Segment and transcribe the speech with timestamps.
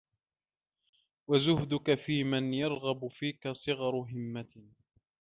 [1.27, 4.65] وَزُهْدُك فِيمَنْ يَرْغَبُ فِيك صِغَرُ هِمَّةٍ